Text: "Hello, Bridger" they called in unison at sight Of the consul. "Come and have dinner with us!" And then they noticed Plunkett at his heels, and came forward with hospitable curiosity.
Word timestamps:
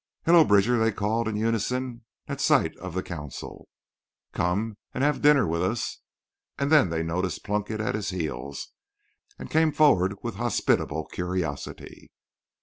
"Hello, 0.25 0.43
Bridger" 0.43 0.79
they 0.79 0.91
called 0.91 1.27
in 1.27 1.35
unison 1.35 2.03
at 2.27 2.41
sight 2.41 2.75
Of 2.77 2.95
the 2.95 3.03
consul. 3.03 3.69
"Come 4.33 4.75
and 4.95 5.03
have 5.03 5.21
dinner 5.21 5.45
with 5.45 5.61
us!" 5.61 5.99
And 6.57 6.71
then 6.71 6.89
they 6.89 7.03
noticed 7.03 7.43
Plunkett 7.43 7.79
at 7.79 7.93
his 7.93 8.09
heels, 8.09 8.69
and 9.37 9.51
came 9.51 9.71
forward 9.71 10.15
with 10.23 10.37
hospitable 10.37 11.05
curiosity. 11.05 12.09